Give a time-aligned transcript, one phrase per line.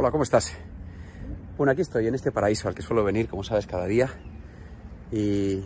[0.00, 0.56] Hola, ¿cómo estás?
[1.56, 4.08] Bueno, aquí estoy en este paraíso al que suelo venir, como sabes, cada día.
[5.10, 5.56] Y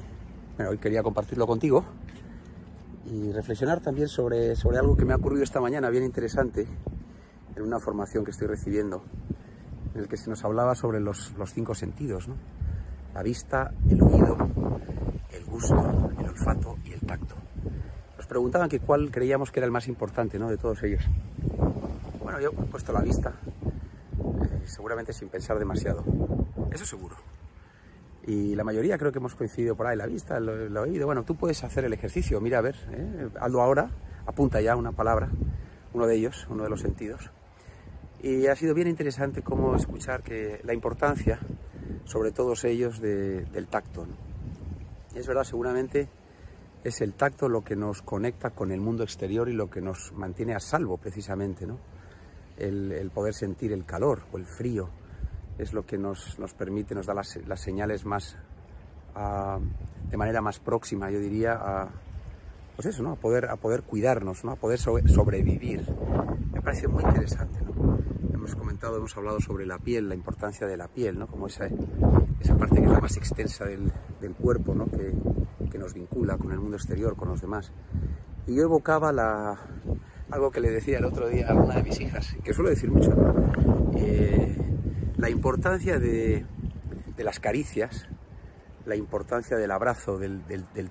[0.57, 1.84] bueno, hoy quería compartirlo contigo
[3.05, 6.67] y reflexionar también sobre, sobre algo que me ha ocurrido esta mañana, bien interesante,
[7.55, 9.04] en una formación que estoy recibiendo,
[9.95, 12.36] en el que se nos hablaba sobre los, los cinco sentidos, ¿no?
[13.12, 14.38] La vista, el oído,
[15.30, 17.34] el gusto, el olfato y el tacto.
[18.16, 20.48] Nos preguntaban que cuál creíamos que era el más importante ¿no?
[20.48, 21.04] de todos ellos.
[22.22, 23.34] Bueno, yo he puesto la vista,
[24.73, 26.02] seguramente sin pensar demasiado.
[26.73, 27.16] Eso seguro.
[28.27, 31.06] Y la mayoría creo que hemos coincidido por ahí, la vista, el, oído.
[31.06, 33.29] Bueno, tú puedes hacer el ejercicio, mira a ver, ¿eh?
[33.41, 33.91] hazlo ahora,
[34.27, 35.29] apunta ya una palabra,
[35.93, 37.30] uno de ellos, uno de los sentidos.
[38.23, 41.41] Y ha sido bien interesante cómo escuchar que la importancia,
[42.04, 44.07] sobre todos ellos, del tacto.
[45.15, 46.09] es verdad, seguramente
[46.84, 50.12] es el tacto lo que nos conecta con el mundo exterior y lo que nos
[50.12, 51.79] mantiene a salvo precisamente, ¿no?
[52.56, 54.88] El, poder sentir el calor o el frío
[55.59, 58.37] es lo que nos, permite, nos da las, señales más,
[60.10, 61.91] de manera más próxima, yo diría, a,
[62.74, 63.13] pues eso, ¿no?
[63.13, 64.53] a, poder, a poder cuidarnos, ¿no?
[64.53, 65.87] a poder sobrevivir.
[66.53, 67.59] Me parece muy interesante.
[68.33, 71.27] Hemos comentado, hemos hablado sobre la piel, la importancia de la piel, ¿no?
[71.27, 71.67] como esa,
[72.41, 73.93] esa parte que es la más extensa del,
[74.41, 74.87] cuerpo, ¿no?
[74.87, 75.13] que,
[75.71, 77.73] que nos vincula con el mundo exterior, con los demás.
[78.47, 79.59] Y yo evocaba la,
[80.33, 82.91] algo que le decía el otro día a una de mis hijas, que suelo decir
[82.91, 83.13] mucho,
[83.97, 84.57] eh,
[85.19, 86.47] la importancia de,
[87.19, 88.09] las caricias,
[88.87, 90.43] la importancia del abrazo, del,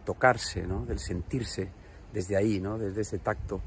[0.06, 1.70] tocarse, del sentirse
[2.14, 2.78] desde ahí, ¿no?
[2.78, 3.62] desde ese tacto.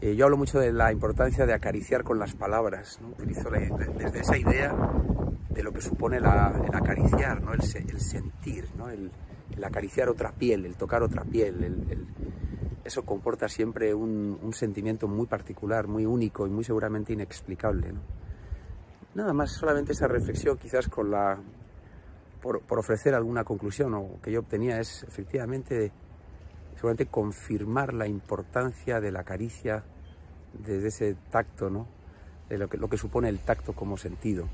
[0.00, 4.36] Eh, yo hablo mucho de la importancia de acariciar con las palabras, utilizo desde esa
[4.36, 4.74] idea
[5.50, 7.52] de lo que supone el acariciar, ¿no?
[7.54, 8.90] el, sentir, ¿no?
[8.90, 9.12] el,
[9.64, 12.06] acariciar otra piel, el tocar otra piel, el
[12.86, 17.92] eso comporta siempre un, sentimiento muy particular, muy único y muy seguramente inexplicable.
[19.14, 21.38] Nada más, solamente esa reflexión quizás con la,
[22.40, 25.90] por, ofrecer alguna conclusión o que yo obtenía es efectivamente
[26.76, 29.82] seguramente confirmar la importancia de la caricia
[30.52, 31.86] desde ese tacto,
[32.48, 34.46] de lo que, supone el tacto como sentido,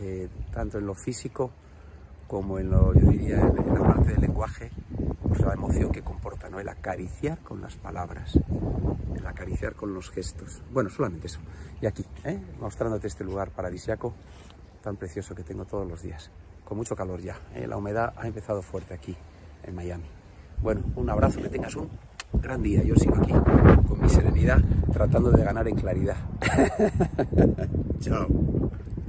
[0.00, 1.50] eh, tanto en lo físico
[2.28, 4.70] como en lo, yo diría, en la parte del lenguaje
[5.68, 6.60] que comporta, ¿no?
[6.60, 8.38] El acariciar con las palabras,
[9.14, 10.62] el acariciar con los gestos.
[10.72, 11.40] Bueno, solamente eso.
[11.80, 12.38] Y aquí, ¿eh?
[12.60, 14.14] mostrándote este lugar paradisiaco
[14.82, 16.30] tan precioso que tengo todos los días.
[16.64, 17.36] Con mucho calor ya.
[17.54, 17.66] ¿eh?
[17.66, 19.16] La humedad ha empezado fuerte aquí,
[19.64, 20.06] en Miami.
[20.62, 21.90] Bueno, un abrazo, que tengas un
[22.32, 22.82] gran día.
[22.82, 24.62] Yo sigo aquí con mi serenidad,
[24.92, 26.16] tratando de ganar en claridad.
[28.00, 28.26] Chao.